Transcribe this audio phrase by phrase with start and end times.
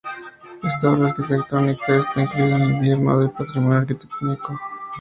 [0.63, 4.63] Esta obra arquitectónica está incluida en el Inventario del Patrimonio Arquitectónico de Cataluña.